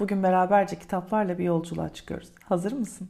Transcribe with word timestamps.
Bugün 0.00 0.22
beraberce 0.22 0.78
kitaplarla 0.78 1.38
bir 1.38 1.44
yolculuğa 1.44 1.88
çıkıyoruz. 1.88 2.32
Hazır 2.44 2.72
mısın? 2.72 3.08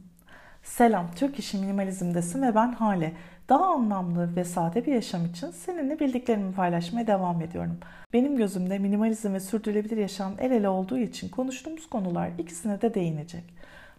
Selam, 0.63 1.11
Türk 1.15 1.39
İşi 1.39 1.57
Minimalizm'desin 1.57 2.41
ve 2.41 2.55
ben 2.55 2.71
Hale. 2.71 3.13
Daha 3.49 3.65
anlamlı 3.65 4.35
ve 4.35 4.43
sade 4.43 4.85
bir 4.85 4.93
yaşam 4.93 5.25
için 5.25 5.51
seninle 5.51 5.99
bildiklerimi 5.99 6.53
paylaşmaya 6.53 7.07
devam 7.07 7.41
ediyorum. 7.41 7.77
Benim 8.13 8.37
gözümde 8.37 8.79
minimalizm 8.79 9.33
ve 9.33 9.39
sürdürülebilir 9.39 9.97
yaşam 9.97 10.33
el 10.39 10.51
ele 10.51 10.69
olduğu 10.69 10.97
için 10.97 11.29
konuştuğumuz 11.29 11.89
konular 11.89 12.29
ikisine 12.37 12.81
de 12.81 12.93
değinecek. 12.93 13.43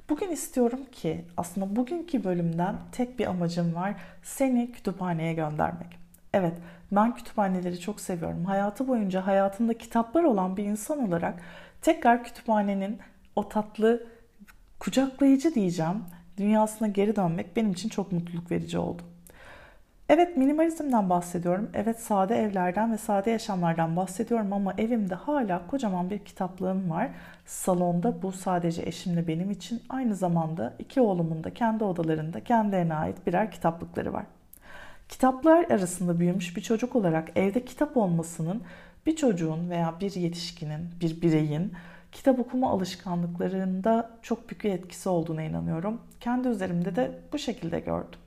Bugün 0.09 0.31
istiyorum 0.31 0.81
ki 0.93 1.25
aslında 1.37 1.77
bugünkü 1.77 2.25
bölümden 2.25 2.77
tek 2.93 3.19
bir 3.19 3.27
amacım 3.27 3.75
var. 3.75 3.95
Seni 4.23 4.73
kütüphaneye 4.73 5.33
göndermek. 5.33 5.99
Evet, 6.35 6.55
ben 6.93 7.15
kütüphaneleri 7.15 7.81
çok 7.81 8.01
seviyorum. 8.01 8.45
Hayatı 8.45 8.89
boyunca 8.89 9.27
hayatında 9.27 9.79
kitaplar 9.79 10.23
olan 10.23 10.57
bir 10.57 10.65
insan 10.65 11.09
olarak 11.09 11.35
tekrar 11.87 12.25
kütüphanenin 12.25 12.99
o 13.37 13.49
tatlı 13.49 14.07
kucaklayıcı 14.79 15.55
diyeceğim 15.55 16.05
dünyasına 16.37 16.89
geri 16.89 17.17
dönmek 17.17 17.57
benim 17.57 17.73
için 17.73 17.89
çok 17.89 18.13
mutluluk 18.13 18.51
verici 18.51 18.79
oldu. 18.79 19.03
Evet 20.09 20.37
minimalizmden 20.37 21.11
bahsediyorum. 21.11 21.71
Evet 21.75 22.01
sade 22.01 22.37
evlerden 22.37 22.93
ve 22.93 22.99
sade 22.99 23.31
yaşamlardan 23.31 23.97
bahsediyorum 23.97 24.53
ama 24.53 24.75
evimde 24.79 25.15
hala 25.15 25.67
kocaman 25.67 26.11
bir 26.11 26.19
kitaplığım 26.19 26.91
var. 26.91 27.11
Salonda 27.47 28.23
bu 28.23 28.33
sadece 28.33 28.83
eşimle 28.83 29.29
benim 29.29 29.51
için 29.51 29.83
aynı 29.89 30.15
zamanda 30.15 30.75
iki 30.79 31.01
oğlumun 31.01 31.45
da 31.45 31.55
kendi 31.55 31.85
odalarında 31.85 32.45
kendilerine 32.45 32.95
ait 32.95 33.27
birer 33.27 33.51
kitaplıkları 33.51 34.13
var. 34.13 34.25
Kitaplar 35.09 35.65
arasında 35.65 36.21
büyümüş 36.21 36.57
bir 36.57 36.63
çocuk 36.63 36.97
olarak 36.97 37.31
evde 37.37 37.65
kitap 37.65 37.97
olmasının 37.97 38.63
bir 39.07 39.17
çocuğun 39.17 39.71
veya 39.71 39.95
bir 40.01 40.15
yetişkinin, 40.15 40.91
bir 41.01 41.23
bireyin 41.23 41.73
kitap 42.13 42.39
okuma 42.39 42.71
alışkanlıklarında 42.71 44.11
çok 44.23 44.51
büyük 44.51 44.65
bir 44.65 44.71
etkisi 44.71 45.09
olduğuna 45.09 45.43
inanıyorum. 45.43 46.01
Kendi 46.21 46.49
üzerimde 46.49 46.97
de 46.97 47.19
bu 47.33 47.39
şekilde 47.39 47.81
gördüm. 47.81 48.21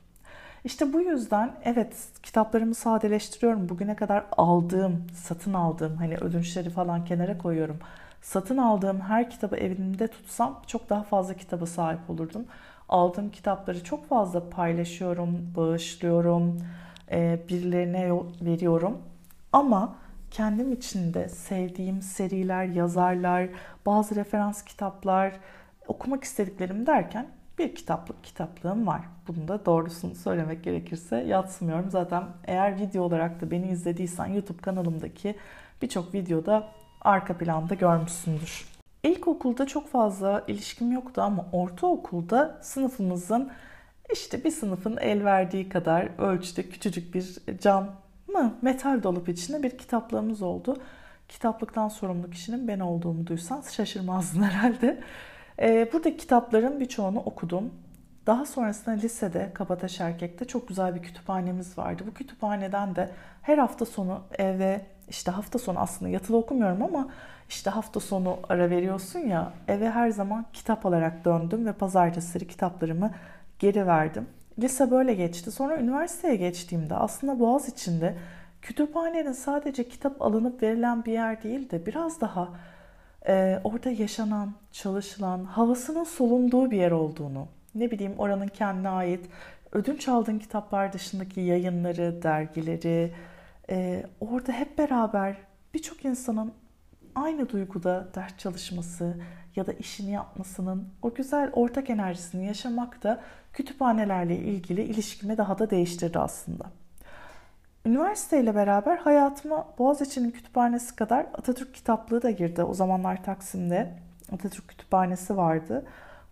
İşte 0.64 0.94
bu 0.94 1.02
yüzden 1.02 1.56
evet 1.64 1.96
kitaplarımı 2.24 2.76
sadeleştiriyorum. 2.76 3.70
Bugüne 3.70 3.96
kadar 3.96 4.24
aldığım, 4.38 5.08
satın 5.16 5.54
aldığım 5.54 5.96
hani 5.96 6.16
ödünçleri 6.16 6.70
falan 6.70 7.06
kenara 7.06 7.38
koyuyorum. 7.38 7.80
Satın 8.22 8.58
aldığım 8.58 9.02
her 9.02 9.30
kitabı 9.30 9.56
evimde 9.58 10.08
tutsam 10.08 10.62
çok 10.68 10.90
daha 10.90 11.04
fazla 11.04 11.34
kitaba 11.34 11.66
sahip 11.66 12.10
olurdum. 12.10 12.46
Aldığım 12.90 13.30
kitapları 13.30 13.84
çok 13.84 14.10
fazla 14.10 14.50
paylaşıyorum, 14.50 15.54
bağışlıyorum, 15.56 16.62
birilerine 17.50 18.12
veriyorum. 18.42 18.98
Ama 19.54 19.96
kendim 20.32 20.72
içinde 20.72 21.30
sevdiğim 21.30 22.02
seriler, 22.02 22.66
yazarlar, 22.66 23.50
bazı 23.86 24.16
referans 24.16 24.64
kitaplar, 24.64 25.34
okumak 25.88 26.24
istediklerim 26.24 26.86
derken 26.86 27.28
bir 27.60 27.76
kitaplık 27.76 28.24
kitaplığım 28.24 28.88
var. 28.88 29.02
Bunu 29.28 29.48
da 29.48 29.66
doğrusunu 29.66 30.16
söylemek 30.16 30.64
gerekirse 30.64 31.18
yatsımıyorum. 31.18 31.92
Zaten 31.92 32.24
eğer 32.48 32.80
video 32.80 33.04
olarak 33.04 33.42
da 33.42 33.52
beni 33.52 33.68
izlediysen 33.72 34.26
YouTube 34.26 34.62
kanalımdaki 34.62 35.36
birçok 35.82 36.14
videoda 36.14 36.68
arka 37.02 37.38
planda 37.38 37.74
görmüşsündür. 37.74 38.66
İlkokulda 39.04 39.68
çok 39.68 39.90
fazla 39.90 40.44
ilişkim 40.48 40.92
yoktu 40.92 41.22
ama 41.22 41.46
ortaokulda 41.52 42.60
sınıfımızın 42.62 43.52
işte 44.14 44.44
bir 44.44 44.52
sınıfın 44.52 44.98
el 44.98 45.26
verdiği 45.26 45.70
kadar 45.70 46.10
ölçüde 46.18 46.70
küçücük 46.70 47.16
bir 47.16 47.36
cam 47.62 47.96
mı 48.40 48.54
metal 48.62 49.04
dolap 49.04 49.30
içinde 49.30 49.64
bir 49.64 49.78
kitaplığımız 49.78 50.42
oldu. 50.42 50.78
Kitaplıktan 51.30 51.88
sorumlu 51.88 52.30
kişinin 52.30 52.68
ben 52.68 52.80
olduğumu 52.80 53.28
duysan 53.28 53.62
şaşırmazdın 53.62 54.42
herhalde. 54.44 55.00
Ee, 55.60 55.90
buradaki 55.94 56.18
kitapların 56.18 56.80
birçoğunu 56.80 57.20
okudum. 57.20 57.74
Daha 58.28 58.46
sonrasında 58.46 58.96
lisede 58.96 59.52
Kabataş 59.54 60.02
Erkek'te 60.02 60.46
çok 60.46 60.68
güzel 60.68 60.96
bir 60.96 61.02
kütüphanemiz 61.02 61.78
vardı. 61.78 62.04
Bu 62.08 62.14
kütüphaneden 62.14 62.96
de 62.96 63.10
her 63.42 63.58
hafta 63.58 63.86
sonu 63.86 64.22
eve 64.38 64.82
işte 65.10 65.32
hafta 65.32 65.60
sonu 65.60 65.80
aslında 65.80 66.12
yatılı 66.12 66.38
okumuyorum 66.38 66.84
ama 66.84 67.10
işte 67.50 67.70
hafta 67.70 68.00
sonu 68.00 68.40
ara 68.50 68.70
veriyorsun 68.70 69.20
ya 69.20 69.54
eve 69.68 69.90
her 69.90 70.10
zaman 70.10 70.46
kitap 70.54 70.86
alarak 70.86 71.26
döndüm 71.26 71.66
ve 71.66 71.74
pazartesileri 71.74 72.48
kitaplarımı 72.48 73.12
geri 73.60 73.88
verdim. 73.88 74.28
Lise 74.60 74.92
böyle 74.92 75.14
geçti. 75.14 75.52
Sonra 75.52 75.78
üniversiteye 75.78 76.36
geçtiğimde 76.36 76.96
aslında 76.96 77.40
Boğaz 77.40 77.70
içinde 77.70 78.18
kütüphanenin 78.62 79.32
sadece 79.32 79.90
kitap 79.90 80.22
alınıp 80.22 80.64
verilen 80.64 81.06
bir 81.06 81.12
yer 81.12 81.44
değil 81.44 81.70
de 81.70 81.86
biraz 81.86 82.22
daha 82.22 82.50
e, 83.28 83.60
orada 83.64 83.90
yaşanan, 83.90 84.54
çalışılan, 84.72 85.44
havasının 85.44 86.04
solunduğu 86.04 86.72
bir 86.72 86.78
yer 86.78 86.92
olduğunu, 86.92 87.48
ne 87.76 87.92
bileyim 87.92 88.14
oranın 88.18 88.48
kendine 88.48 88.90
ait 88.90 89.26
ödünç 89.72 90.08
aldığın 90.08 90.40
kitaplar 90.40 90.94
dışındaki 90.94 91.42
yayınları, 91.42 92.24
dergileri, 92.24 93.14
e, 93.70 94.04
orada 94.20 94.52
hep 94.52 94.78
beraber 94.78 95.38
birçok 95.74 96.06
insanın 96.06 96.52
aynı 97.24 97.50
duyguda 97.50 98.08
ders 98.16 98.38
çalışması 98.38 99.18
ya 99.56 99.68
da 99.68 99.74
işini 99.74 100.12
yapmasının 100.12 100.90
o 101.02 101.14
güzel 101.14 101.50
ortak 101.54 101.90
enerjisini 101.90 102.46
yaşamak 102.46 103.04
da 103.04 103.22
kütüphanelerle 103.54 104.38
ilgili 104.38 104.82
ilişkimi 104.82 105.38
daha 105.38 105.60
da 105.60 105.70
değiştirdi 105.70 106.20
aslında. 106.20 106.66
Üniversiteyle 107.86 108.56
beraber 108.56 108.98
hayatıma 108.98 109.68
Boğaziçi'nin 109.78 110.32
kütüphanesi 110.32 110.96
kadar 110.96 111.26
Atatürk 111.34 111.74
kitaplığı 111.74 112.22
da 112.22 112.32
girdi. 112.32 112.64
O 112.64 112.74
zamanlar 112.74 113.24
Taksim'de 113.24 113.94
Atatürk 114.32 114.68
kütüphanesi 114.68 115.38
vardı. 115.38 115.86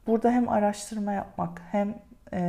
Burada 0.07 0.31
hem 0.31 0.49
araştırma 0.49 1.13
yapmak 1.13 1.61
hem 1.71 1.95
e, 2.33 2.39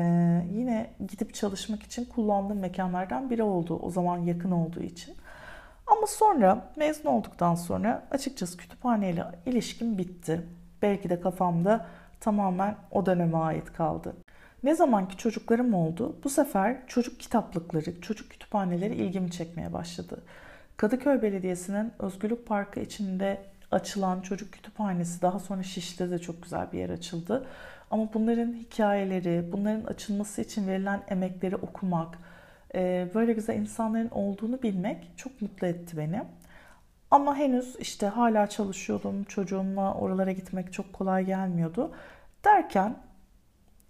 yine 0.52 0.90
gidip 1.08 1.34
çalışmak 1.34 1.82
için 1.82 2.04
kullandığım 2.04 2.58
mekanlardan 2.58 3.30
biri 3.30 3.42
oldu. 3.42 3.78
O 3.82 3.90
zaman 3.90 4.18
yakın 4.18 4.50
olduğu 4.50 4.82
için. 4.82 5.14
Ama 5.88 6.06
sonra 6.06 6.72
mezun 6.76 7.08
olduktan 7.08 7.54
sonra 7.54 8.06
açıkçası 8.10 8.56
kütüphaneyle 8.56 9.24
ilişkim 9.46 9.98
bitti. 9.98 10.46
Belki 10.82 11.10
de 11.10 11.20
kafamda 11.20 11.86
tamamen 12.20 12.76
o 12.90 13.06
döneme 13.06 13.38
ait 13.38 13.72
kaldı. 13.72 14.16
Ne 14.62 14.74
zamanki 14.74 15.16
çocuklarım 15.16 15.74
oldu, 15.74 16.16
bu 16.24 16.28
sefer 16.28 16.86
çocuk 16.86 17.20
kitaplıkları, 17.20 18.00
çocuk 18.00 18.30
kütüphaneleri 18.30 18.94
ilgimi 18.94 19.30
çekmeye 19.30 19.72
başladı. 19.72 20.22
Kadıköy 20.76 21.22
Belediyesi'nin 21.22 21.92
Özgürlük 21.98 22.46
Parkı 22.46 22.80
içinde 22.80 23.40
açılan 23.70 24.20
çocuk 24.20 24.52
kütüphanesi 24.52 25.22
daha 25.22 25.38
sonra 25.38 25.62
Şişli'de 25.62 26.10
de 26.10 26.18
çok 26.18 26.42
güzel 26.42 26.72
bir 26.72 26.78
yer 26.78 26.90
açıldı. 26.90 27.46
Ama 27.90 28.08
bunların 28.14 28.52
hikayeleri, 28.52 29.52
bunların 29.52 29.84
açılması 29.84 30.42
için 30.42 30.66
verilen 30.66 31.02
emekleri 31.08 31.56
okumak, 31.56 32.18
böyle 33.14 33.32
güzel 33.32 33.56
insanların 33.56 34.10
olduğunu 34.10 34.62
bilmek 34.62 35.12
çok 35.16 35.42
mutlu 35.42 35.66
etti 35.66 35.96
beni. 35.96 36.22
Ama 37.10 37.36
henüz 37.36 37.76
işte 37.78 38.06
hala 38.06 38.46
çalışıyordum. 38.46 39.24
Çocuğumla 39.24 39.94
oralara 39.94 40.32
gitmek 40.32 40.72
çok 40.72 40.92
kolay 40.92 41.24
gelmiyordu. 41.24 41.92
Derken 42.44 42.96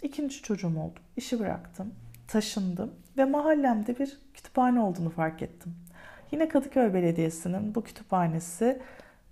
ikinci 0.03 0.43
çocuğum 0.43 0.81
oldu. 0.81 1.01
İşi 1.17 1.41
bıraktım, 1.41 1.95
taşındım 2.29 2.95
ve 3.17 3.25
mahallemde 3.25 3.99
bir 3.99 4.19
kütüphane 4.35 4.81
olduğunu 4.81 5.11
fark 5.11 5.43
ettim. 5.43 5.75
Yine 6.31 6.49
Kadıköy 6.49 6.95
Belediyesi'nin 6.95 7.75
bu 7.75 7.85
kütüphanesi 7.85 8.83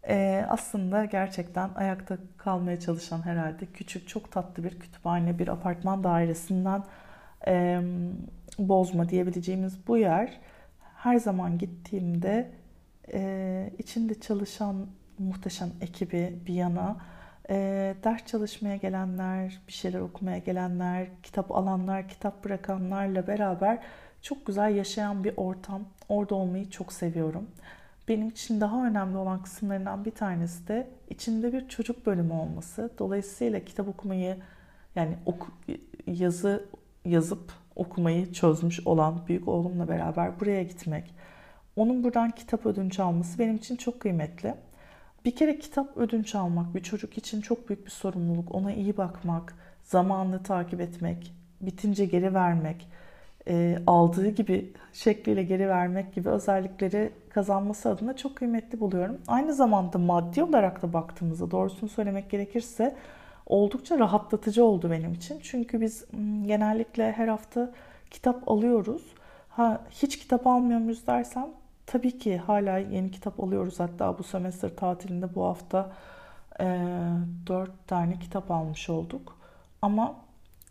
e, 0.08 0.46
aslında 0.48 1.04
gerçekten 1.04 1.70
ayakta 1.74 2.18
kalmaya 2.36 2.80
çalışan 2.80 3.26
herhalde 3.26 3.66
küçük, 3.66 4.08
çok 4.08 4.32
tatlı 4.32 4.64
bir 4.64 4.80
kütüphane, 4.80 5.38
bir 5.38 5.48
apartman 5.48 6.04
dairesinden 6.04 6.84
e, 7.46 7.80
bozma 8.58 9.08
diyebileceğimiz 9.08 9.86
bu 9.88 9.98
yer 9.98 10.40
her 10.96 11.16
zaman 11.16 11.58
gittiğimde 11.58 12.50
e, 13.12 13.70
içinde 13.78 14.20
çalışan 14.20 14.86
muhteşem 15.18 15.70
ekibi 15.80 16.38
bir 16.46 16.54
yana 16.54 16.96
e, 17.50 17.94
ders 18.04 18.26
çalışmaya 18.26 18.76
gelenler, 18.76 19.60
bir 19.68 19.72
şeyler 19.72 20.00
okumaya 20.00 20.38
gelenler, 20.38 21.08
kitap 21.22 21.52
alanlar, 21.52 22.08
kitap 22.08 22.44
bırakanlarla 22.44 23.26
beraber 23.26 23.78
çok 24.22 24.46
güzel 24.46 24.76
yaşayan 24.76 25.24
bir 25.24 25.34
ortam. 25.36 25.84
Orada 26.08 26.34
olmayı 26.34 26.70
çok 26.70 26.92
seviyorum. 26.92 27.50
Benim 28.08 28.28
için 28.28 28.60
daha 28.60 28.86
önemli 28.86 29.16
olan 29.16 29.42
kısımlarından 29.42 30.04
bir 30.04 30.10
tanesi 30.10 30.68
de 30.68 30.90
içinde 31.10 31.52
bir 31.52 31.68
çocuk 31.68 32.06
bölümü 32.06 32.32
olması. 32.32 32.90
Dolayısıyla 32.98 33.60
kitap 33.60 33.88
okumayı 33.88 34.36
yani 34.96 35.16
oku, 35.26 35.46
yazı 36.06 36.64
yazıp 37.04 37.52
okumayı 37.76 38.32
çözmüş 38.32 38.86
olan 38.86 39.20
büyük 39.28 39.48
oğlumla 39.48 39.88
beraber 39.88 40.40
buraya 40.40 40.62
gitmek, 40.62 41.14
onun 41.76 42.04
buradan 42.04 42.30
kitap 42.30 42.66
ödünç 42.66 43.00
alması 43.00 43.38
benim 43.38 43.56
için 43.56 43.76
çok 43.76 44.00
kıymetli. 44.00 44.54
Bir 45.24 45.36
kere 45.36 45.58
kitap 45.58 45.96
ödünç 45.96 46.34
almak 46.34 46.74
bir 46.74 46.82
çocuk 46.82 47.18
için 47.18 47.40
çok 47.40 47.68
büyük 47.68 47.86
bir 47.86 47.90
sorumluluk. 47.90 48.54
Ona 48.54 48.72
iyi 48.72 48.96
bakmak, 48.96 49.54
zamanını 49.82 50.42
takip 50.42 50.80
etmek, 50.80 51.32
bitince 51.60 52.04
geri 52.04 52.34
vermek. 52.34 52.88
e, 53.48 53.78
aldığı 53.86 54.28
gibi 54.28 54.72
şekliyle 54.92 55.42
geri 55.42 55.68
vermek 55.68 56.14
gibi 56.14 56.28
özellikleri 56.28 57.12
kazanması 57.30 57.88
adına 57.88 58.16
çok 58.16 58.36
kıymetli 58.36 58.80
buluyorum. 58.80 59.18
Aynı 59.28 59.54
zamanda 59.54 59.98
maddi 59.98 60.42
olarak 60.42 60.82
da 60.82 60.92
baktığımızda 60.92 61.50
doğrusunu 61.50 61.88
söylemek 61.90 62.30
gerekirse 62.30 62.96
oldukça 63.46 63.98
rahatlatıcı 63.98 64.64
oldu 64.64 64.90
benim 64.90 65.12
için. 65.12 65.40
Çünkü 65.42 65.80
biz 65.80 66.04
genellikle 66.46 67.12
her 67.12 67.28
hafta 67.28 67.70
kitap 68.10 68.48
alıyoruz. 68.48 69.02
Ha 69.48 69.80
hiç 69.90 70.18
kitap 70.18 70.46
almıyor 70.46 70.80
muyuz 70.80 71.06
dersen 71.06 71.48
tabii 71.86 72.18
ki 72.18 72.38
hala 72.38 72.78
yeni 72.78 73.10
kitap 73.10 73.40
alıyoruz. 73.40 73.80
Hatta 73.80 74.18
bu 74.18 74.22
semestr 74.22 74.68
tatilinde 74.68 75.34
bu 75.34 75.44
hafta 75.44 75.92
e, 76.60 76.64
4 77.46 77.70
tane 77.86 78.18
kitap 78.18 78.50
almış 78.50 78.90
olduk. 78.90 79.38
Ama 79.82 80.14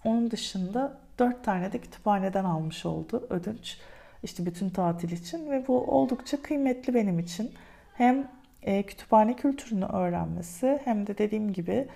onun 0.05 0.31
dışında 0.31 0.97
4 1.19 1.43
tane 1.43 1.73
de 1.73 1.79
kütüphaneden 1.79 2.43
almış 2.43 2.85
oldu 2.85 3.27
ödünç. 3.29 3.77
İşte 4.23 4.45
bütün 4.45 4.69
tatil 4.69 5.11
için 5.11 5.51
ve 5.51 5.67
bu 5.67 5.83
oldukça 5.83 6.41
kıymetli 6.41 6.93
benim 6.93 7.19
için. 7.19 7.51
Hem 7.93 8.27
e, 8.63 8.83
kütüphane 8.83 9.35
kültürünü 9.35 9.85
öğrenmesi 9.85 10.79
hem 10.83 11.07
de 11.07 11.17
dediğim 11.17 11.53
gibi 11.53 11.87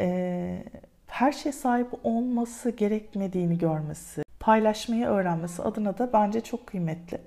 e, 0.00 0.64
her 1.06 1.32
şey 1.32 1.52
sahip 1.52 1.88
olması 2.04 2.70
gerekmediğini 2.70 3.58
görmesi, 3.58 4.22
paylaşmayı 4.40 5.06
öğrenmesi 5.06 5.62
adına 5.62 5.98
da 5.98 6.12
bence 6.12 6.40
çok 6.40 6.66
kıymetli. 6.66 7.18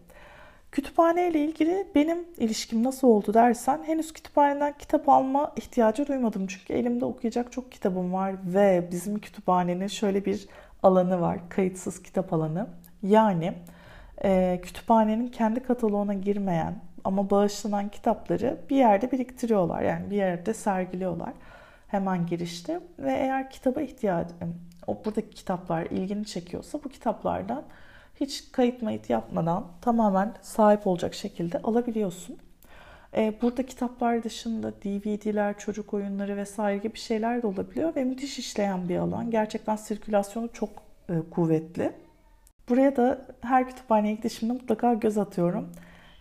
Kütüphane 0.71 1.29
ile 1.29 1.45
ilgili 1.45 1.87
benim 1.95 2.17
ilişkim 2.37 2.83
nasıl 2.83 3.07
oldu 3.07 3.33
dersen 3.33 3.83
henüz 3.85 4.13
kütüphaneden 4.13 4.73
kitap 4.77 5.09
alma 5.09 5.51
ihtiyacı 5.55 6.07
duymadım. 6.07 6.47
Çünkü 6.47 6.73
elimde 6.73 7.05
okuyacak 7.05 7.51
çok 7.51 7.71
kitabım 7.71 8.13
var 8.13 8.35
ve 8.45 8.87
bizim 8.91 9.19
kütüphanenin 9.19 9.87
şöyle 9.87 10.25
bir 10.25 10.47
alanı 10.83 11.21
var. 11.21 11.39
Kayıtsız 11.49 12.03
kitap 12.03 12.33
alanı. 12.33 12.67
Yani 13.03 13.53
e, 14.23 14.59
kütüphanenin 14.63 15.27
kendi 15.27 15.59
kataloğuna 15.59 16.13
girmeyen 16.13 16.75
ama 17.03 17.29
bağışlanan 17.29 17.89
kitapları 17.89 18.57
bir 18.69 18.75
yerde 18.75 19.11
biriktiriyorlar. 19.11 19.81
Yani 19.81 20.09
bir 20.09 20.15
yerde 20.15 20.53
sergiliyorlar 20.53 21.33
hemen 21.91 22.25
girişte 22.25 22.79
ve 22.99 23.11
eğer 23.11 23.49
kitaba 23.49 23.81
ihtiyacın, 23.81 24.55
o 24.87 25.01
buradaki 25.05 25.29
kitaplar 25.29 25.85
ilgini 25.85 26.25
çekiyorsa 26.25 26.83
bu 26.83 26.89
kitaplardan 26.89 27.63
hiç 28.15 28.51
kayıt 28.51 28.81
mayıt 28.81 29.09
yapmadan 29.09 29.67
tamamen 29.81 30.33
sahip 30.41 30.87
olacak 30.87 31.13
şekilde 31.13 31.61
alabiliyorsun. 31.61 32.37
E, 33.17 33.33
burada 33.41 33.65
kitaplar 33.65 34.23
dışında 34.23 34.71
DVD'ler, 34.71 35.57
çocuk 35.57 35.93
oyunları 35.93 36.37
vesaire 36.37 36.77
gibi 36.77 36.97
şeyler 36.97 37.41
de 37.41 37.47
olabiliyor 37.47 37.95
ve 37.95 38.03
müthiş 38.03 38.39
işleyen 38.39 38.89
bir 38.89 38.97
alan. 38.97 39.31
Gerçekten 39.31 39.75
sirkülasyonu 39.75 40.49
çok 40.53 40.69
e, 41.09 41.13
kuvvetli. 41.31 41.91
Buraya 42.69 42.95
da 42.95 43.25
her 43.41 43.69
kütüphaneye 43.69 44.15
gidişimde 44.15 44.53
mutlaka 44.53 44.93
göz 44.93 45.17
atıyorum. 45.17 45.69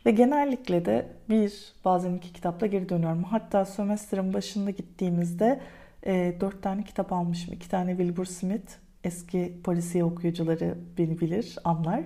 Ve 0.08 0.12
genellikle 0.12 0.84
de 0.84 1.06
bir, 1.28 1.72
bazen 1.84 2.14
iki 2.14 2.32
kitapla 2.32 2.66
geri 2.66 2.88
dönüyorum. 2.88 3.24
Hatta 3.24 3.64
sömestrin 3.64 4.34
başında 4.34 4.70
gittiğimizde 4.70 5.60
e, 6.06 6.34
dört 6.40 6.62
tane 6.62 6.84
kitap 6.84 7.12
almışım. 7.12 7.54
İki 7.54 7.68
tane 7.68 7.96
Wilbur 7.96 8.24
Smith, 8.24 8.72
eski 9.04 9.54
polisiye 9.64 10.04
okuyucuları 10.04 10.74
beni 10.98 11.20
bilir, 11.20 11.56
anlar. 11.64 12.00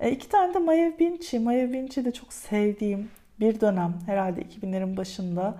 E, 0.00 0.10
iki 0.10 0.28
tane 0.28 0.54
de 0.54 0.58
Maya 0.58 0.92
Vinci. 1.00 1.38
Maya 1.38 1.68
Vinci 1.72 2.04
de 2.04 2.12
çok 2.12 2.32
sevdiğim 2.32 3.08
bir 3.40 3.60
dönem 3.60 3.94
herhalde 4.06 4.42
2000'lerin 4.42 4.96
başında. 4.96 5.54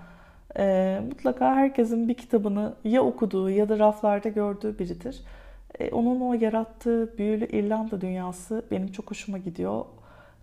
E, 0.58 1.00
mutlaka 1.08 1.54
herkesin 1.54 2.08
bir 2.08 2.14
kitabını 2.14 2.74
ya 2.84 3.02
okuduğu 3.02 3.50
ya 3.50 3.68
da 3.68 3.78
raflarda 3.78 4.28
gördüğü 4.28 4.78
biridir. 4.78 5.22
E, 5.78 5.90
onun 5.90 6.20
o 6.20 6.34
yarattığı 6.34 7.18
büyülü 7.18 7.46
İrlanda 7.46 8.00
dünyası 8.00 8.64
benim 8.70 8.92
çok 8.92 9.10
hoşuma 9.10 9.38
gidiyor. 9.38 9.84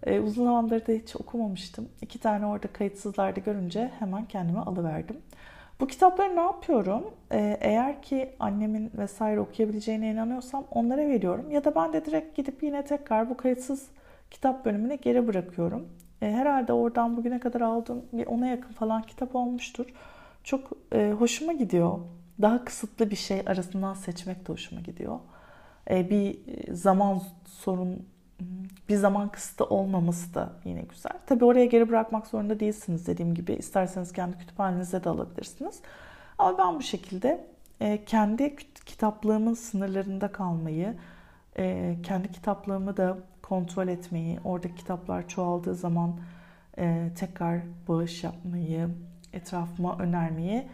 E, 0.05 0.19
uzun 0.19 0.45
zamandır 0.45 0.87
da 0.87 0.91
hiç 0.91 1.15
okumamıştım. 1.15 1.89
İki 2.01 2.19
tane 2.19 2.45
orada 2.45 2.67
kayıtsızlarda 2.67 3.39
görünce 3.39 3.91
hemen 3.99 4.25
kendime 4.25 4.59
alıverdim. 4.59 5.17
Bu 5.79 5.87
kitapları 5.87 6.35
ne 6.35 6.41
yapıyorum? 6.41 7.03
E, 7.31 7.57
eğer 7.61 8.01
ki 8.01 8.29
annemin 8.39 8.91
vesaire 8.97 9.39
okuyabileceğine 9.39 10.11
inanıyorsam 10.11 10.65
onlara 10.71 11.07
veriyorum. 11.07 11.51
Ya 11.51 11.63
da 11.63 11.75
ben 11.75 11.93
de 11.93 12.05
direkt 12.05 12.37
gidip 12.37 12.63
yine 12.63 12.85
tekrar 12.85 13.29
bu 13.29 13.37
kayıtsız 13.37 13.87
kitap 14.31 14.65
bölümüne 14.65 14.95
geri 14.95 15.27
bırakıyorum. 15.27 15.87
E, 16.21 16.31
herhalde 16.31 16.73
oradan 16.73 17.17
bugüne 17.17 17.39
kadar 17.39 17.61
aldığım 17.61 18.05
bir 18.13 18.27
ona 18.27 18.47
yakın 18.47 18.73
falan 18.73 19.01
kitap 19.01 19.35
olmuştur. 19.35 19.85
Çok 20.43 20.69
e, 20.93 21.11
hoşuma 21.19 21.53
gidiyor. 21.53 21.99
Daha 22.41 22.65
kısıtlı 22.65 23.09
bir 23.09 23.15
şey 23.15 23.41
arasından 23.45 23.93
seçmek 23.93 24.47
de 24.47 24.53
hoşuma 24.53 24.81
gidiyor. 24.81 25.19
E, 25.89 26.09
bir 26.09 26.39
zaman 26.73 27.21
sorun 27.45 28.05
bir 28.89 28.95
zaman 28.95 29.29
kısıtı 29.29 29.65
olmaması 29.65 30.33
da 30.33 30.53
yine 30.65 30.81
güzel. 30.81 31.13
Tabi 31.25 31.45
oraya 31.45 31.65
geri 31.65 31.89
bırakmak 31.89 32.27
zorunda 32.27 32.59
değilsiniz 32.59 33.07
dediğim 33.07 33.35
gibi. 33.35 33.53
İsterseniz 33.53 34.13
kendi 34.13 34.37
kütüphanenize 34.37 35.03
de 35.03 35.09
alabilirsiniz. 35.09 35.79
Ama 36.37 36.57
ben 36.57 36.75
bu 36.75 36.81
şekilde 36.81 37.47
e, 37.81 38.05
kendi 38.05 38.55
kitaplığımın 38.85 39.53
sınırlarında 39.53 40.31
kalmayı, 40.31 40.95
e, 41.57 41.95
kendi 42.03 42.31
kitaplığımı 42.31 42.97
da 42.97 43.17
kontrol 43.41 43.87
etmeyi, 43.87 44.39
oradaki 44.43 44.75
kitaplar 44.75 45.27
çoğaldığı 45.27 45.75
zaman 45.75 46.19
e, 46.77 47.09
tekrar 47.15 47.61
bağış 47.87 48.23
yapmayı, 48.23 48.89
etrafıma 49.33 49.97
önermeyi 49.97 50.67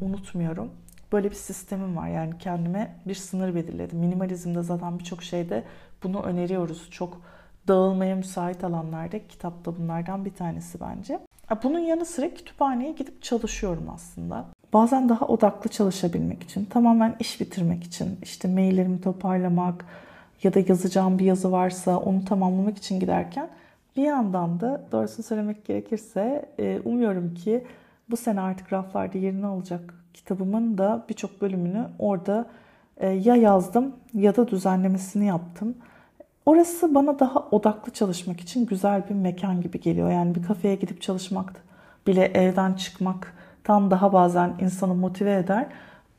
unutmuyorum. 0.00 0.70
Böyle 1.14 1.30
bir 1.30 1.34
sistemim 1.34 1.96
var. 1.96 2.08
Yani 2.08 2.38
kendime 2.38 2.94
bir 3.06 3.14
sınır 3.14 3.54
belirledim. 3.54 3.98
Minimalizmde 3.98 4.62
zaten 4.62 4.98
birçok 4.98 5.22
şeyde 5.22 5.64
bunu 6.02 6.22
öneriyoruz. 6.22 6.90
Çok 6.90 7.20
dağılmaya 7.68 8.16
müsait 8.16 8.64
alanlarda 8.64 9.28
kitap 9.28 9.64
da 9.64 9.76
bunlardan 9.78 10.24
bir 10.24 10.34
tanesi 10.34 10.78
bence. 10.80 11.20
Bunun 11.62 11.78
yanı 11.78 12.04
sıra 12.04 12.34
kütüphaneye 12.34 12.92
gidip 12.92 13.22
çalışıyorum 13.22 13.90
aslında. 13.94 14.44
Bazen 14.72 15.08
daha 15.08 15.26
odaklı 15.26 15.70
çalışabilmek 15.70 16.42
için, 16.42 16.64
tamamen 16.64 17.16
iş 17.20 17.40
bitirmek 17.40 17.84
için, 17.84 18.18
işte 18.22 18.48
maillerimi 18.48 19.00
toparlamak 19.00 19.84
ya 20.42 20.54
da 20.54 20.60
yazacağım 20.68 21.18
bir 21.18 21.24
yazı 21.24 21.52
varsa 21.52 21.98
onu 21.98 22.24
tamamlamak 22.24 22.78
için 22.78 23.00
giderken 23.00 23.48
bir 23.96 24.02
yandan 24.02 24.60
da 24.60 24.86
doğrusunu 24.92 25.24
söylemek 25.26 25.64
gerekirse 25.64 26.48
e, 26.58 26.80
umuyorum 26.84 27.34
ki 27.34 27.64
bu 28.10 28.16
sene 28.16 28.40
artık 28.40 28.72
raflarda 28.72 29.18
yerini 29.18 29.46
alacak 29.46 30.03
kitabımın 30.14 30.78
da 30.78 31.04
birçok 31.08 31.42
bölümünü 31.42 31.86
orada 31.98 32.46
e, 32.96 33.08
ya 33.08 33.36
yazdım 33.36 33.96
ya 34.14 34.36
da 34.36 34.48
düzenlemesini 34.48 35.26
yaptım. 35.26 35.74
Orası 36.46 36.94
bana 36.94 37.18
daha 37.18 37.40
odaklı 37.40 37.92
çalışmak 37.92 38.40
için 38.40 38.66
güzel 38.66 39.08
bir 39.08 39.14
mekan 39.14 39.60
gibi 39.60 39.80
geliyor. 39.80 40.10
Yani 40.10 40.34
bir 40.34 40.42
kafeye 40.42 40.74
gidip 40.74 41.02
çalışmak 41.02 41.64
bile 42.06 42.24
evden 42.24 42.72
çıkmaktan 42.74 43.90
daha 43.90 44.12
bazen 44.12 44.54
insanı 44.60 44.94
motive 44.94 45.34
eder. 45.34 45.66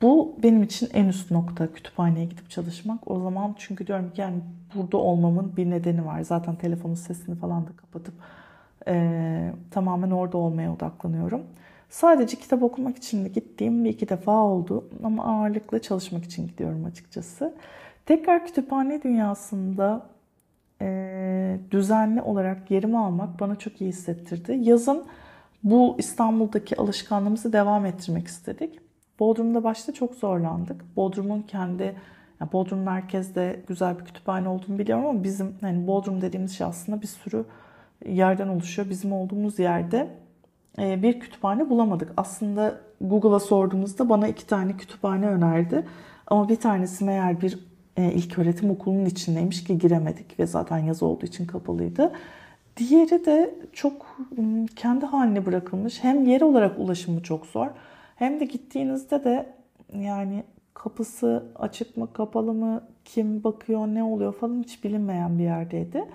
Bu 0.02 0.36
benim 0.44 0.64
için 0.64 0.90
en 0.94 1.06
üst 1.06 1.32
nokta 1.32 1.74
kütüphaneye 1.74 2.26
gidip 2.26 2.50
çalışmak. 2.50 3.12
O 3.12 3.20
zaman 3.20 3.56
çünkü 3.58 3.88
diyorum 3.88 4.12
ki 4.14 4.22
yani 4.22 4.38
burada 4.76 4.98
olmamın 4.98 5.58
bir 5.58 5.70
nedeni 5.70 6.06
var. 6.06 6.22
Zaten 6.22 6.56
telefonun 6.56 6.96
sesini 6.96 7.36
falan 7.36 7.68
da 7.68 7.70
kapatıp 7.76 8.14
e, 8.88 9.54
tamamen 9.72 10.12
orada 10.12 10.38
olmaya 10.38 10.74
odaklanıyorum. 10.74 11.42
Sadece 11.90 12.38
kitap 12.38 12.64
okumak 12.64 12.98
için 12.98 13.26
de 13.26 13.30
gittiğim 13.30 13.86
bir 13.86 13.90
iki 13.90 14.10
defa 14.10 14.32
oldu 14.32 14.90
ama 15.04 15.26
ağırlıklı 15.26 15.82
çalışmak 15.82 16.24
için 16.24 16.48
gidiyorum 16.48 16.86
açıkçası. 16.86 17.54
Tekrar 18.06 18.46
kütüphane 18.46 19.04
dünyasında 19.04 20.06
e, 20.82 21.60
düzenli 21.72 22.22
olarak 22.22 22.72
yerimi 22.72 22.98
almak 22.98 23.40
bana 23.40 23.56
çok 23.56 23.82
iyi 23.82 23.90
hissettirdi. 23.90 24.60
Yazın 24.62 25.06
bu 25.64 25.96
İstanbul'daki 25.98 26.78
alışkanlığımızı 26.78 27.54
devam 27.54 27.86
ettirmek 27.86 28.28
istedik. 28.28 28.80
Bodrum'da 29.20 29.64
başta 29.64 29.94
çok 29.94 30.16
zorlandık. 30.16 30.96
Bodrum'un 30.96 31.42
kendi 31.42 31.96
yani 32.42 32.52
Bodrum 32.52 32.80
merkezde 32.80 33.60
güzel 33.68 34.00
bir 34.00 34.06
kütüphane 34.06 34.50
olduğunu 34.50 34.80
biliyorum 34.80 35.06
ama 35.06 35.24
bizim 35.24 35.56
hani 35.62 35.88
Bodrum 35.88 36.22
dediğimiz 36.22 36.58
şey 36.58 36.68
aslında 36.68 37.02
bir 37.02 37.08
sürü 37.08 37.46
yerden 38.06 38.48
oluşuyor. 38.48 38.90
Bizim 38.90 39.14
olduğumuz 39.14 39.60
yerde 39.60 40.10
bir 40.78 41.20
kütüphane 41.20 41.70
bulamadık. 41.70 42.14
Aslında 42.18 42.82
Google'a 43.02 43.40
sorduğumuzda 43.40 44.10
bana 44.10 44.28
iki 44.28 44.48
tane 44.48 44.78
kütüphane 44.78 45.28
önerdi. 45.28 45.86
Ama 46.28 46.50
bir 46.50 46.56
tanesi 46.56 47.06
meğer 47.06 47.42
bir 47.42 47.60
e, 47.98 48.12
ilk 48.12 48.40
öğretim 48.40 48.70
okulunun 48.70 49.06
içindeymiş 49.06 49.64
ki 49.64 49.78
giremedik 49.78 50.40
ve 50.40 50.46
zaten 50.46 50.78
yaz 50.78 51.04
olduğu 51.04 51.26
için 51.26 51.46
kapalıydı. 51.46 52.12
Diğeri 52.78 53.26
de 53.26 53.56
çok 53.74 54.18
kendi 54.76 55.06
haline 55.06 55.46
bırakılmış. 55.46 56.04
Hem 56.04 56.26
yer 56.26 56.42
olarak 56.42 56.80
ulaşımı 56.80 57.24
çok 57.24 57.46
zor. 57.46 57.68
Hem 58.16 58.40
de 58.40 58.46
gittiğinizde 58.46 59.24
de 59.24 59.54
yani 59.94 60.44
kapısı 60.74 61.44
açık 61.56 61.98
mı 61.98 62.14
kapalı 62.14 62.54
mı 62.54 62.82
kim 63.06 63.44
bakıyor 63.44 63.88
ne 63.88 64.04
oluyor 64.04 64.34
falan 64.34 64.64
hiç 64.64 64.84
bilinmeyen 64.84 65.40
bir 65.40 65.44
yerdeydi. 65.44 66.06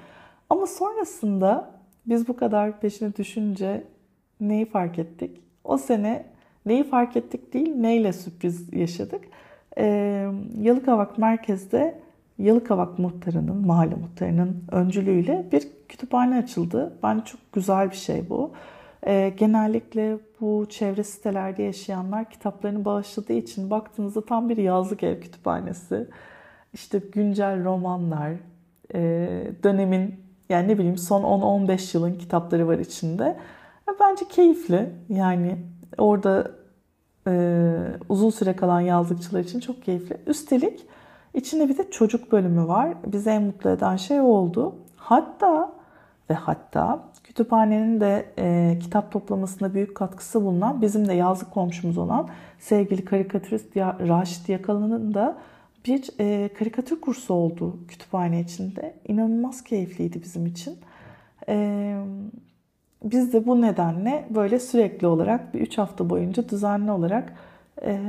Ama 0.50 0.66
sonrasında 0.66 1.70
biz 2.06 2.28
bu 2.28 2.36
kadar 2.36 2.80
peşine 2.80 3.16
düşünce 3.16 3.84
neyi 4.40 4.66
fark 4.66 4.98
ettik? 4.98 5.40
O 5.64 5.78
sene 5.78 6.24
neyi 6.66 6.84
fark 6.84 7.16
ettik 7.16 7.52
değil 7.54 7.74
neyle 7.74 8.12
sürpriz 8.12 8.72
yaşadık. 8.72 9.24
Ee, 9.78 10.26
Yalıkavak 10.60 11.18
merkezde 11.18 12.00
Yalıkavak 12.38 12.98
muhtarının, 12.98 13.66
mahalle 13.66 13.94
muhtarının 13.94 14.64
öncülüğüyle 14.72 15.46
bir 15.52 15.68
kütüphane 15.88 16.36
açıldı. 16.36 16.92
Bence 17.02 17.24
çok 17.24 17.52
güzel 17.52 17.90
bir 17.90 17.96
şey 17.96 18.30
bu. 18.30 18.50
E, 19.06 19.32
genellikle 19.36 20.18
bu 20.40 20.66
çevre 20.70 21.04
sitelerde 21.04 21.62
yaşayanlar 21.62 22.30
kitaplarını 22.30 22.84
bağışladığı 22.84 23.32
için 23.32 23.70
baktığınızda 23.70 24.24
tam 24.24 24.48
bir 24.48 24.56
yazlık 24.56 25.02
ev 25.02 25.20
kütüphanesi. 25.20 26.06
İşte 26.72 27.00
güncel 27.12 27.64
romanlar, 27.64 28.32
e, 28.94 29.00
dönemin 29.62 30.14
yani 30.48 30.68
ne 30.68 30.78
bileyim 30.78 30.98
son 30.98 31.22
10-15 31.22 31.96
yılın 31.96 32.14
kitapları 32.14 32.68
var 32.68 32.78
içinde. 32.78 33.36
Bence 34.00 34.28
keyifli. 34.28 34.90
Yani 35.08 35.58
orada 35.98 36.50
e, 37.26 37.32
uzun 38.08 38.30
süre 38.30 38.56
kalan 38.56 38.80
yazlıkçılar 38.80 39.40
için 39.40 39.60
çok 39.60 39.82
keyifli. 39.82 40.16
Üstelik 40.26 40.86
içinde 41.34 41.68
bir 41.68 41.78
de 41.78 41.90
çocuk 41.90 42.32
bölümü 42.32 42.68
var. 42.68 42.94
Bizi 43.06 43.30
en 43.30 43.42
mutlu 43.42 43.70
eden 43.70 43.96
şey 43.96 44.20
oldu. 44.20 44.74
Hatta 44.96 45.72
ve 46.30 46.34
hatta 46.34 47.10
kütüphanenin 47.24 48.00
de 48.00 48.32
e, 48.38 48.78
kitap 48.82 49.12
toplamasında 49.12 49.74
büyük 49.74 49.94
katkısı 49.94 50.44
bulunan 50.44 50.82
bizim 50.82 51.08
de 51.08 51.12
yazlık 51.12 51.50
komşumuz 51.50 51.98
olan 51.98 52.28
sevgili 52.58 53.04
karikatürist 53.04 53.76
Raşit 53.76 54.48
Yakalı'nın 54.48 55.14
da 55.14 55.38
bir 55.86 56.10
e, 56.20 56.48
karikatür 56.58 57.00
kursu 57.00 57.34
oldu 57.34 57.78
kütüphane 57.88 58.40
içinde. 58.40 58.94
İnanılmaz 59.08 59.64
keyifliydi 59.64 60.22
bizim 60.22 60.46
için. 60.46 60.78
E, 61.48 61.96
biz 63.04 63.32
de 63.32 63.46
bu 63.46 63.60
nedenle 63.60 64.26
böyle 64.30 64.58
sürekli 64.58 65.06
olarak 65.06 65.54
bir 65.54 65.60
üç 65.60 65.78
hafta 65.78 66.10
boyunca 66.10 66.48
düzenli 66.48 66.90
olarak 66.90 67.32
e, 67.82 68.00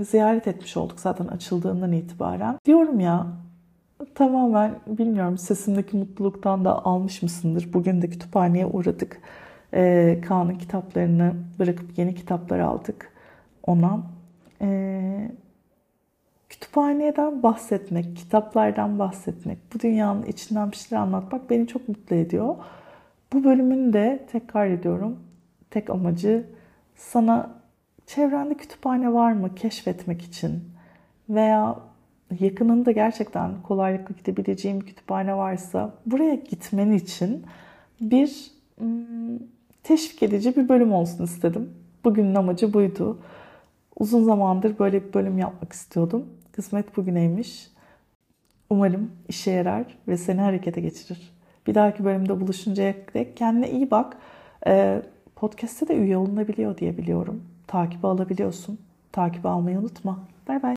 ziyaret 0.00 0.48
etmiş 0.48 0.76
olduk 0.76 1.00
zaten 1.00 1.26
açıldığından 1.26 1.92
itibaren. 1.92 2.58
Diyorum 2.64 3.00
ya 3.00 3.26
tamamen 4.14 4.74
bilmiyorum 4.86 5.38
sesimdeki 5.38 5.96
mutluluktan 5.96 6.64
da 6.64 6.84
almış 6.84 7.22
mısındır? 7.22 7.72
Bugün 7.72 8.02
de 8.02 8.10
kütüphaneye 8.10 8.66
uğradık. 8.66 9.20
E, 9.74 10.20
Kaan'ın 10.28 10.54
kitaplarını 10.54 11.32
bırakıp 11.58 11.98
yeni 11.98 12.14
kitaplar 12.14 12.58
aldık 12.58 13.12
ona. 13.66 14.02
E, 14.60 15.30
kütüphaneden 16.48 17.42
bahsetmek, 17.42 18.16
kitaplardan 18.16 18.98
bahsetmek, 18.98 19.58
bu 19.74 19.80
dünyanın 19.80 20.22
içinden 20.22 20.70
bir 20.70 20.76
şeyler 20.76 21.02
anlatmak 21.02 21.50
beni 21.50 21.66
çok 21.66 21.88
mutlu 21.88 22.16
ediyor. 22.16 22.56
Bu 23.32 23.44
bölümün 23.44 23.92
de 23.92 24.26
tekrar 24.32 24.66
ediyorum 24.66 25.18
tek 25.70 25.90
amacı 25.90 26.46
sana 26.96 27.50
çevrende 28.06 28.54
kütüphane 28.54 29.12
var 29.12 29.32
mı 29.32 29.54
keşfetmek 29.54 30.22
için 30.22 30.64
veya 31.28 31.78
yakınında 32.40 32.92
gerçekten 32.92 33.62
kolaylıkla 33.62 34.14
gidebileceğim 34.18 34.80
bir 34.80 34.86
kütüphane 34.86 35.36
varsa 35.36 35.94
buraya 36.06 36.34
gitmen 36.34 36.92
için 36.92 37.44
bir 38.00 38.50
hmm, 38.78 39.38
teşvik 39.82 40.22
edici 40.22 40.56
bir 40.56 40.68
bölüm 40.68 40.92
olsun 40.92 41.24
istedim. 41.24 41.70
Bugünün 42.04 42.34
amacı 42.34 42.72
buydu. 42.72 43.18
Uzun 43.98 44.24
zamandır 44.24 44.78
böyle 44.78 45.08
bir 45.08 45.12
bölüm 45.12 45.38
yapmak 45.38 45.72
istiyordum. 45.72 46.26
Kısmet 46.52 46.96
bugüneymiş. 46.96 47.70
Umarım 48.70 49.10
işe 49.28 49.50
yarar 49.50 49.98
ve 50.08 50.16
seni 50.16 50.40
harekete 50.40 50.80
geçirir. 50.80 51.35
Bir 51.66 51.74
dahaki 51.74 52.04
bölümde 52.04 52.40
buluşuncaya 52.40 52.94
dek 53.14 53.36
kendine 53.36 53.70
iyi 53.70 53.90
bak. 53.90 54.16
Ee, 54.66 55.02
podcast'te 55.36 55.88
de 55.88 55.96
üye 55.96 56.16
olunabiliyor 56.16 56.78
diye 56.78 56.96
biliyorum. 56.96 57.42
Takibi 57.66 58.06
alabiliyorsun. 58.06 58.78
Takibi 59.12 59.48
almayı 59.48 59.78
unutma. 59.78 60.18
Bay 60.48 60.56
bay. 60.56 60.64